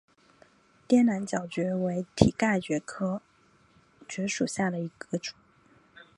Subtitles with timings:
[0.87, 3.21] 滇南角蕨为蹄盖蕨科
[4.07, 5.35] 角蕨属下的一个种。